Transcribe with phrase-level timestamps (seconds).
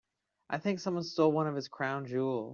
[0.49, 2.49] I think somebody stole one of his crown jewels.